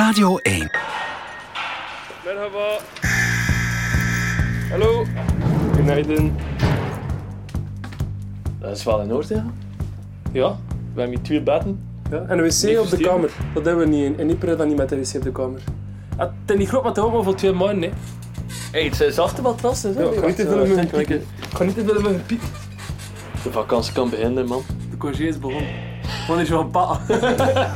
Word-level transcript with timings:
Radio 0.00 0.36
1. 0.36 0.70
Merhaba. 2.24 2.78
Hallo. 4.70 5.04
Goedenavond. 5.74 6.32
Dat 8.60 8.76
is 8.76 8.84
wel 8.84 9.00
in 9.00 9.12
orde, 9.12 9.34
ja. 9.34 9.44
Ja. 10.32 10.56
We 10.94 11.00
hebben 11.00 11.08
hier 11.08 11.22
twee 11.24 11.42
bedden. 11.42 11.80
ja. 12.10 12.24
En 12.28 12.38
een 12.38 12.44
wc 12.44 12.80
op 12.80 12.90
de 12.90 12.96
kamer. 12.96 13.30
Dat 13.54 13.64
hebben 13.64 13.84
we 13.84 13.90
niet 13.90 14.04
in. 14.04 14.18
En 14.18 14.26
niet 14.26 14.40
dan 14.40 14.68
niet 14.68 14.76
met 14.76 14.88
de 14.88 14.96
wc 14.96 15.14
op 15.14 15.22
de 15.22 15.32
kamer. 15.32 15.60
Ja, 16.16 16.34
het 16.40 16.50
is 16.50 16.56
niet 16.56 16.68
groot, 16.68 16.82
maar 16.82 16.90
het 16.90 17.00
is 17.00 17.06
ook 17.06 17.12
maar 17.12 17.22
voor 17.22 17.34
twee 17.34 17.52
maanden. 17.52 17.90
Hè. 17.90 17.96
Hé, 18.78 18.84
het 18.84 18.96
zijn 18.96 19.12
zachte 19.12 19.42
matrassen, 19.42 19.94
hè? 19.94 20.02
Ja, 20.02 20.10
ik 20.10 20.16
kan 20.16 20.26
niet 20.26 20.36
te 20.36 20.48
veel 20.48 20.66
met 20.66 20.90
ga 21.54 21.64
niet 21.64 21.74
te 21.74 21.84
veel 21.84 21.94
met 21.94 22.02
mijn 22.02 22.26
piek. 22.26 22.42
De 23.42 23.52
vakantie 23.52 23.92
kan 23.92 24.10
beginnen, 24.10 24.46
man. 24.46 24.62
De 24.90 24.96
congé 24.96 25.24
is 25.24 25.38
begonnen. 25.38 25.70
Wanneer 26.26 26.44
is 26.44 26.50
van 26.50 26.70
pa? 26.70 27.00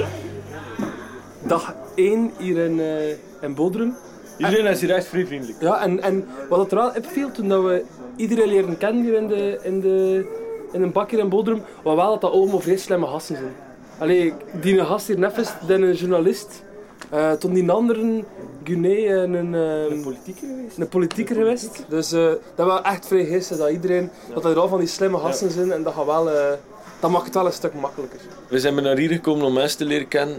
Dag 1.47 1.75
1 1.95 2.31
hier 2.39 2.57
in, 2.65 2.81
eh 2.81 3.17
in 3.41 3.55
Bodrum. 3.55 3.95
Iedereen 4.39 4.67
is 4.67 4.81
hier 4.81 4.91
echt 4.91 5.07
vrij 5.07 5.27
vriendelijk. 5.27 5.61
Ja, 5.61 5.82
en, 5.82 6.03
en 6.03 6.25
wat 6.49 6.59
het 6.59 6.71
er 6.71 6.77
wel 6.77 6.91
opviel 6.96 7.31
toen 7.31 7.49
dat 7.49 7.63
we 7.63 7.85
iedereen 8.17 8.49
leren 8.49 8.79
kennen 8.79 9.05
hier 9.05 9.14
in, 9.14 9.27
de, 9.29 9.59
in, 9.63 9.81
de, 9.81 10.25
in 10.73 10.82
een 10.82 10.93
bak 10.93 11.11
hier 11.11 11.18
in 11.18 11.29
Bodrum, 11.29 11.63
was 11.82 11.95
wel 11.96 12.11
dat 12.11 12.21
dat 12.21 12.32
allemaal 12.32 12.61
vrij 12.61 12.77
slimme 12.77 13.07
gasten 13.07 13.37
zijn. 13.37 13.53
Allee, 13.99 14.32
die 14.61 14.79
een 14.79 14.87
gast 14.87 15.07
hier 15.07 15.18
net 15.18 15.39
is, 15.39 15.53
die 15.67 15.77
een 15.77 15.93
journalist. 15.95 16.63
eh 17.11 17.32
toen 17.32 17.53
die 17.53 17.71
andere, 17.71 18.25
Guinea, 18.65 19.23
een, 19.23 19.32
een, 19.35 19.53
een, 19.53 20.03
Politieker 20.03 20.46
geweest? 20.49 20.79
een 20.79 20.89
politieker 20.89 21.37
geweest. 21.37 21.85
Dus 21.89 22.13
eh, 22.13 22.31
dat 22.54 22.67
was 22.67 22.81
echt 22.82 23.07
vrij 23.07 23.25
geestig, 23.25 23.57
dat 23.57 23.71
iedereen, 23.71 24.11
dat 24.35 24.45
er 24.45 24.59
al 24.59 24.68
van 24.68 24.79
die 24.79 24.89
slimme 24.89 25.18
gasten 25.18 25.51
zijn 25.51 25.73
en 25.73 25.82
dat, 25.82 25.95
gaat 25.95 26.07
wel, 26.07 26.31
eh, 26.31 26.53
dat 27.01 27.11
maakt 27.11 27.25
het 27.25 27.35
wel 27.35 27.46
een 27.46 27.53
stuk 27.53 27.75
makkelijker. 27.75 28.21
We 28.49 28.59
zijn 28.59 28.75
naar 28.82 28.96
hier 28.96 29.09
gekomen 29.11 29.46
om 29.46 29.53
mensen 29.53 29.79
te 29.79 29.85
leren 29.85 30.09
kennen. 30.09 30.37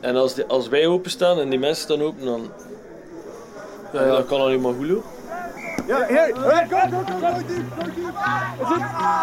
En 0.00 0.16
als, 0.16 0.34
die, 0.34 0.44
als 0.44 0.68
wij 0.68 0.86
openstaan 0.86 1.38
en 1.40 1.48
die 1.50 1.58
mensen 1.58 1.82
staan 1.82 2.02
open, 2.02 2.24
dan, 2.24 2.50
Ja, 3.92 4.04
ja. 4.04 4.12
dan 4.12 4.26
kan 4.26 4.40
alleen 4.40 4.60
maar 4.60 4.72
goed 4.72 4.86
lopen. 4.88 5.10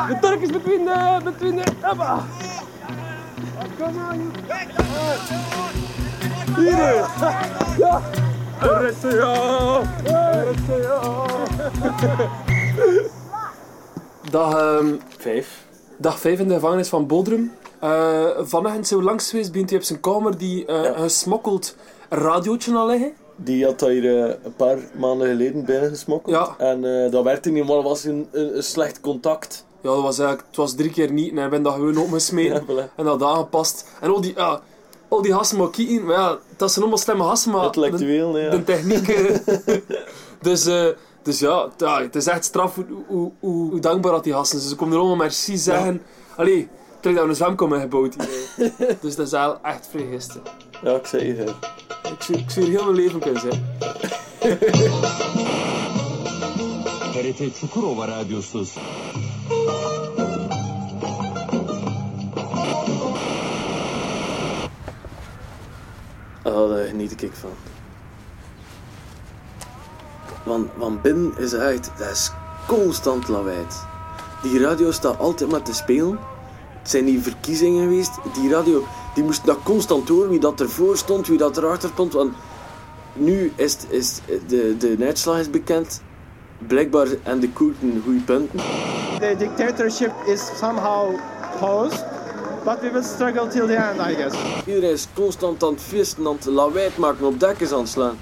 De 0.07 0.17
Turk 0.21 0.41
is 0.41 0.51
between 0.51 0.85
de, 0.85 1.17
between 1.23 1.55
de, 1.55 1.63
Abba. 1.81 2.23
Hier! 6.55 7.05
Ja! 7.77 8.01
RTO! 8.59 9.83
RTO! 10.51 11.25
Dag, 14.31 14.53
ehm, 14.53 14.95
Vijf. 15.17 15.65
dag 15.97 16.19
5 16.19 16.39
in 16.39 16.47
de 16.47 16.53
gevangenis 16.53 16.89
van 16.89 17.07
Bodrum. 17.07 17.51
Eh 17.79 18.25
Vanacht 18.39 18.87
zijn 18.87 18.99
we 18.99 19.05
langs 19.05 19.29
geweest, 19.29 19.51
begint 19.51 19.69
hij 19.69 19.79
op 19.79 19.85
zijn 19.85 19.99
kamer 19.99 20.37
die 20.37 20.65
eh 20.65 20.83
Ja. 20.83 20.93
gesmokkeld 20.93 21.75
een 22.09 22.17
radiootje 22.17 22.75
al 22.75 22.87
liggen. 22.87 23.11
Die 23.35 23.65
had 23.65 23.79
daar 23.79 23.89
hier 23.89 24.23
eh, 24.23 24.33
een 24.43 24.55
paar 24.55 24.77
maanden 24.99 25.27
geleden 25.27 25.65
binnengesmokkeld. 25.65 26.35
Ja. 26.35 26.55
En 26.57 27.03
eh, 27.05 27.11
dat 27.11 27.23
werkte 27.23 27.49
niet, 27.49 27.65
maar 27.65 27.75
dat 27.75 27.83
was 27.83 28.03
een, 28.03 28.27
een, 28.31 28.55
een 28.57 28.63
slecht 28.63 28.99
contact. 28.99 29.65
Ja, 29.81 29.89
dat 29.89 30.01
was 30.01 30.17
eigenlijk, 30.19 30.47
het 30.47 30.57
was 30.57 30.75
drie 30.75 30.91
keer 30.91 31.11
niet 31.11 31.37
en 31.37 31.43
ik 31.43 31.49
ben 31.49 31.63
dat 31.63 31.73
gewoon 31.73 31.97
opgesmeten. 31.97 32.63
Ja. 32.75 32.89
En 32.95 33.05
dat 33.05 33.23
aangepast. 33.23 33.85
En 34.01 34.09
al 34.13 34.21
die, 34.21 34.33
ja, 34.35 34.61
al 35.07 35.21
die 35.21 35.33
gasten 35.33 35.57
maar 35.57 35.69
ja, 36.17 36.37
dat 36.57 36.69
zijn 36.71 36.81
allemaal 36.81 36.97
slimme 37.03 37.23
gasten, 37.23 37.51
maar... 37.51 37.63
Intellectueel, 37.65 38.31
nee, 38.31 38.43
ja. 38.43 38.49
De, 38.49 38.57
de 38.57 38.63
techniek... 38.63 39.07
eh, 39.07 39.75
dus, 40.41 40.65
eh, 40.65 40.85
dus 41.23 41.39
ja, 41.39 41.63
het- 41.63 41.73
ja, 41.77 42.01
het 42.01 42.15
is 42.15 42.27
echt 42.27 42.43
straf 42.45 42.75
hoe, 42.75 42.85
hoe, 43.07 43.31
hoe, 43.39 43.69
hoe 43.69 43.79
dankbaar 43.79 44.11
dat 44.11 44.23
die 44.23 44.33
gasten 44.33 44.57
zijn. 44.59 44.69
Ze 44.71 44.75
komen 44.77 44.93
er 44.93 44.99
allemaal 44.99 45.17
merci 45.17 45.57
zeggen. 45.57 46.01
Allee, 46.35 46.69
het 46.97 47.05
lijkt 47.05 47.19
dat 47.19 47.23
we 47.23 47.29
een 47.29 47.35
zwemkom 47.35 47.71
hebben 47.71 47.89
gebouwd 47.89 48.15
hier. 48.15 48.71
dus 49.01 49.15
dat 49.15 49.25
is 49.25 49.31
wel 49.31 49.61
echt 49.61 49.87
vrij 49.87 50.07
gisteren. 50.11 50.41
Ja, 50.83 50.95
ik 50.95 51.05
zei 51.05 51.25
je. 51.25 51.53
Ik 52.03 52.21
zou, 52.21 52.39
ik 52.39 52.49
zou 52.49 52.65
hier 52.65 52.75
heel 52.75 52.83
mijn 52.83 52.95
leven 52.95 53.19
kunnen 53.19 53.41
zijn. 53.41 53.77
TRT 57.11 57.57
Çukurova 57.57 58.05
Radyosu 58.05 58.65
Oh, 66.43 66.69
daar 66.69 66.85
geniet 66.85 67.21
ik 67.21 67.31
van. 67.33 67.49
Want, 70.43 70.69
want 70.75 71.01
binnen 71.01 71.37
is 71.37 71.51
het 71.51 71.61
echt, 71.61 71.91
dat 71.97 72.09
is 72.09 72.31
constant 72.67 73.27
lawaai. 73.27 73.65
Die 74.41 74.59
radio 74.59 74.91
staat 74.91 75.19
altijd 75.19 75.51
maar 75.51 75.61
te 75.61 75.73
spelen. 75.73 76.19
Zijn 76.87 77.05
die 77.05 77.19
verkiezingen 77.21 77.81
geweest. 77.83 78.11
Die 78.33 78.49
radio, 78.49 78.83
die 79.13 79.23
moest 79.23 79.45
dat 79.45 79.57
constant 79.63 80.07
horen 80.09 80.29
wie 80.29 80.39
dat 80.39 80.59
ervoor 80.61 80.97
stond, 80.97 81.27
wie 81.27 81.37
dat 81.37 81.57
erachter 81.57 81.89
stond. 81.93 82.13
Want 82.13 82.33
nu 83.13 83.51
is, 83.55 83.71
het- 83.73 83.87
is 83.89 84.19
de, 84.47 84.75
de 84.77 84.95
uitslag 85.05 85.39
is 85.39 85.49
bekend. 85.49 86.01
Blijkbaar 86.67 87.07
en 87.23 87.39
de 87.39 87.49
Koerden 87.49 88.01
goede 88.05 88.19
punten. 88.19 88.59
the 89.19 89.35
dictatorship 89.37 90.11
is 90.25 90.41
somehow 90.57 91.15
paused, 91.59 92.05
but 92.63 92.79
we 92.81 92.89
will 92.91 93.03
struggle 93.03 93.47
till 93.47 93.67
the 93.67 93.75
end, 93.75 93.99
I 93.99 94.15
guess. 94.15 94.35
Iedereen 94.65 94.91
is 94.91 95.07
constant 95.13 95.63
aan 95.63 95.71
het 95.73 95.81
feesten, 95.81 96.27
aan 96.27 96.35
het 96.35 96.45
lawaai 96.45 96.89
maken, 96.97 97.25
op 97.25 97.39
dekkens 97.39 97.71
aan 97.71 97.79
het 97.79 97.89
slaan. 97.89 98.17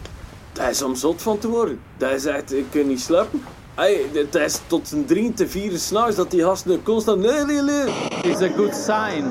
Dat 0.54 0.70
is 0.70 0.82
om 0.82 0.96
zot 0.96 1.22
van 1.22 1.38
te 1.38 1.48
worden. 1.48 1.80
Dat 1.98 2.12
is 2.12 2.26
echt, 2.26 2.54
ik 2.54 2.66
kan 2.72 2.88
niet 2.88 3.02
slapen. 3.02 3.44
Hey, 3.76 4.06
dat 4.32 4.42
is 4.42 4.62
tot 4.68 4.92
een 4.92 5.06
drie 5.06 5.34
te 5.34 5.48
vier 5.48 5.78
s'nachts 5.78 6.16
dat 6.16 6.32
die 6.32 6.44
gasten 6.44 6.84
constant... 6.84 7.22
Nee, 7.22 7.46
nee, 7.46 7.62
nee. 7.62 7.86
is 8.32 8.42
a 8.42 8.48
good 8.56 8.76
sign. 8.76 9.26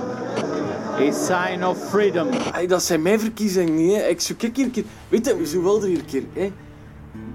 A 1.00 1.12
sign 1.12 1.64
of 1.64 1.78
freedom. 1.88 2.28
Hey, 2.52 2.66
dat 2.66 2.82
zijn 2.82 3.02
mijn 3.02 3.20
verkiezingen 3.20 3.76
niet, 3.76 3.96
hè. 3.96 4.02
Ik 4.06 4.20
zoek 4.20 4.42
ik 4.42 4.56
hier 4.56 4.64
een 4.64 4.70
keer... 4.70 4.84
Weet 5.08 5.26
je, 5.26 5.36
we 5.36 5.46
zo 5.46 5.62
wel 5.62 5.80
er 5.80 5.86
hier 5.86 5.98
een 5.98 6.04
keer, 6.04 6.22
hè. 6.32 6.52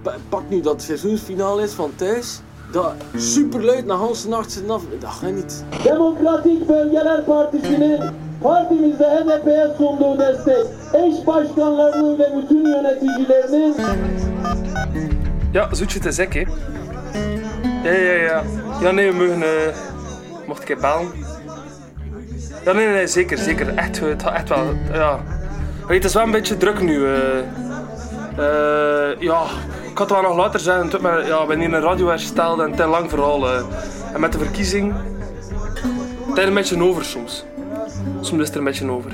Pa- 0.01 0.15
Pak 0.29 0.49
nu 0.49 0.61
dat 0.61 0.73
het 0.73 0.81
seizoensfinale 0.81 1.63
is 1.63 1.71
van 1.71 1.91
thuis. 1.95 2.41
Dat 2.71 2.93
superluid 3.17 3.85
na 3.85 3.95
Hans 3.95 4.25
nacht 4.25 4.51
zitten 4.51 4.71
af. 4.71 4.83
Dat 4.99 5.09
gaat 5.09 5.31
niet. 5.31 5.63
Demokratik 5.83 6.65
Bölgeler 6.67 7.23
Partisi'nin 7.25 7.99
partimizde 8.41 9.03
HDP'ye 9.03 9.73
sunduğu 9.77 10.19
destek, 10.19 10.65
eş 10.93 11.27
başkanlarının 11.27 12.19
ve 12.19 12.37
bütün 12.37 12.65
yöneticilerinin 12.65 13.75
Ja, 15.53 15.69
zoetje 15.73 15.99
te 15.99 16.09
hè. 16.09 16.45
Ja, 17.91 17.99
ja, 17.99 18.13
ja. 18.13 18.43
Ja, 18.81 18.91
nee, 18.91 19.11
we 19.11 19.17
mogen... 19.17 19.43
eh 19.43 19.75
mocht 20.47 20.69
ik 20.69 20.79
bellen? 20.79 21.11
Ja, 22.65 22.71
nee, 22.71 22.87
nee, 22.87 23.07
zeker, 23.07 23.37
zeker. 23.37 23.75
Echt, 23.75 23.99
het 23.99 24.23
gaat 24.23 24.33
echt 24.33 24.49
wel... 24.49 24.73
Ja. 24.93 25.19
Het 25.87 26.03
is 26.05 26.13
wel 26.13 26.23
een 26.23 26.31
beetje 26.31 26.57
druk 26.57 26.81
nu. 26.81 27.05
eh. 27.05 27.37
Eh, 28.37 29.19
ja, 29.19 29.41
ik 29.91 29.97
had 29.97 30.09
het 30.09 30.19
wel 30.19 30.21
nog 30.21 30.37
later 30.37 30.59
doet 30.89 31.01
me- 31.01 31.09
ja, 31.09 31.23
we 31.23 31.37
hebben 31.37 31.59
hier 31.59 31.73
een 31.73 31.81
radio 31.81 32.07
hersteld 32.07 32.59
en 32.59 32.79
een 32.79 32.89
lang 32.89 33.09
verhaal. 33.09 33.47
En 34.13 34.19
met 34.19 34.31
de 34.31 34.37
verkiezing... 34.37 34.93
Het 36.29 36.37
is 36.37 36.45
een 36.45 36.53
beetje 36.53 36.83
over 36.83 37.05
soms. 37.05 37.45
Soms 38.21 38.41
is 38.41 38.45
het 38.45 38.49
er 38.51 38.57
een 38.57 38.63
beetje 38.63 38.91
over. 38.91 39.11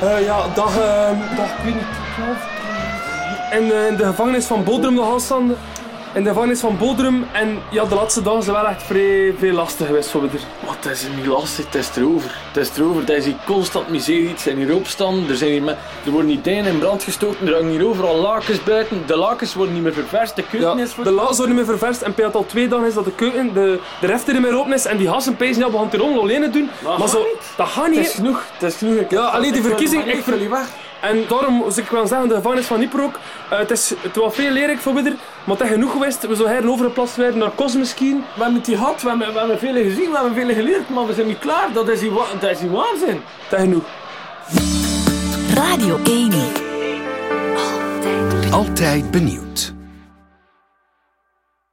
Ja, 0.00 0.46
dag, 0.54 0.78
ehm, 0.78 1.36
dag, 1.36 1.50
ik 1.50 1.64
weet 1.64 1.74
niet, 1.74 1.84
12. 2.14 2.54
In, 3.50 3.72
eh, 3.72 3.86
in 3.86 3.96
de 3.96 4.04
gevangenis 4.04 4.46
van 4.46 4.64
Bodrum 4.64 4.94
nog 4.94 5.12
aanstaande. 5.12 5.54
In 6.16 6.22
de 6.22 6.28
gevangenis 6.28 6.60
van 6.60 6.78
Bodrum. 6.78 7.26
En 7.32 7.58
ja, 7.70 7.84
de 7.84 7.94
laatste 7.94 8.22
dagen 8.22 8.42
zijn 8.42 8.56
wel 8.56 8.66
echt 8.66 8.82
vrij 8.82 9.34
veel 9.38 9.52
lastig 9.52 9.86
geweest 9.86 10.10
voor 10.10 10.22
me 10.22 10.28
er. 10.32 10.66
Wat 10.66 10.92
is 10.92 11.04
er 11.04 11.10
niet 11.10 11.26
lastig? 11.26 11.64
Het 11.64 11.74
is 11.74 11.90
erover. 11.96 12.30
Het 12.52 12.56
is 12.56 12.78
erover. 12.78 13.00
Het 13.00 13.10
is 13.10 13.24
hier 13.24 13.36
constant 13.46 13.88
miserie. 13.88 14.28
Het 14.28 14.40
zijn 14.40 14.56
hier 14.56 14.74
opstanden. 14.74 15.28
Er, 15.28 15.36
zijn 15.36 15.50
hier 15.50 15.68
er 16.04 16.10
worden 16.10 16.30
hier 16.30 16.42
dijen 16.42 16.64
in 16.64 16.78
brand 16.78 17.02
gestoken. 17.02 17.46
Er 17.46 17.54
hangen 17.54 17.70
hier 17.70 17.86
overal 17.86 18.16
lakens 18.16 18.62
buiten. 18.62 19.02
De 19.06 19.16
lakens 19.16 19.54
worden 19.54 19.74
niet 19.74 19.82
meer 19.82 19.92
ververst. 19.92 20.36
De 20.36 20.42
keuken 20.42 20.76
Ja, 20.76 20.82
is 20.82 20.92
voor... 20.92 21.04
de 21.04 21.10
laatste 21.10 21.36
wordt 21.36 21.48
niet 21.48 21.56
meer 21.56 21.78
ververst. 21.78 22.02
En 22.02 22.12
het 22.16 22.34
al 22.34 22.46
twee 22.46 22.68
dagen 22.68 22.86
is 22.86 22.94
dat 22.94 23.04
de 23.04 23.12
keuken, 23.12 23.54
de, 23.54 23.80
de 24.00 24.06
ref 24.06 24.26
er 24.26 24.32
niet 24.32 24.42
meer 24.42 24.58
open 24.58 24.72
is. 24.72 24.84
En 24.84 24.96
die 24.96 25.08
gassen 25.08 25.36
pezen, 25.36 25.62
ja, 25.62 25.70
we 25.70 25.76
gaan 25.76 25.88
het 25.90 26.00
allemaal 26.00 26.20
alleen 26.20 26.50
doen. 26.52 26.70
Maar, 26.98 27.08
zo, 27.08 27.18
niet. 27.18 27.52
dat 27.56 27.68
gaat 27.68 27.84
Het 27.86 27.94
niet. 27.94 28.06
is 28.06 28.14
genoeg. 28.14 28.44
Het 28.52 28.62
is 28.62 28.76
genoeg. 28.76 29.00
Ik 29.00 29.10
Ja, 29.10 29.24
alleen 29.24 29.52
die 29.52 29.60
ik 29.62 29.66
verkiezing, 29.66 30.04
ik 30.06 30.26
ik 30.26 30.38
niet 30.40 30.50
weg. 30.50 30.68
En 31.00 31.24
daarom 31.28 31.64
zou 31.68 31.80
ik 31.86 31.90
wel 31.92 32.06
zeggen, 32.06 32.28
de 32.28 32.34
gevangenis 32.34 32.66
van 32.66 32.82
Ypres 32.82 33.04
ook, 33.04 33.18
eh, 33.50 33.58
het, 33.58 33.70
is, 33.70 33.92
het 34.00 34.16
was 34.16 34.34
veel 34.34 34.50
leerrijk 34.50 34.78
voor 34.78 34.96
ieder, 34.96 35.14
maar 35.44 35.56
het 35.56 35.66
is 35.66 35.72
genoeg 35.72 35.92
geweest. 35.92 36.26
We 36.26 36.34
zouden 36.34 36.68
overgeplast 36.70 37.16
werden 37.16 37.38
naar 37.38 37.50
Kos 37.50 37.74
misschien. 37.74 38.16
We 38.34 38.42
hebben 38.42 38.54
het 38.58 38.66
hier 38.66 38.76
gehad. 38.76 39.02
We 39.02 39.08
hebben, 39.08 39.32
we 39.32 39.38
hebben 39.38 39.58
veel 39.58 39.74
gezien. 39.74 40.10
We 40.10 40.16
hebben 40.16 40.34
veel 40.34 40.54
geleerd. 40.54 40.88
Maar 40.88 41.06
we 41.06 41.14
zijn 41.14 41.26
niet 41.26 41.38
klaar. 41.38 41.72
Dat 41.72 41.88
is 41.88 42.02
wa- 42.08 42.24
dat 42.40 42.50
is 42.50 42.60
hier 42.60 42.70
waanzin. 42.70 43.22
Het 43.48 43.58
is 43.58 43.64
genoeg. 43.64 43.84
Radio 45.54 45.98
1. 46.04 46.32
Altijd 48.52 49.10
benieuwd. 49.10 49.74